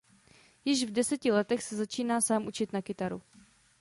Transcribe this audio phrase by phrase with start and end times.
[0.65, 3.21] Již v deseti letech se začíná sám učit na kytaru.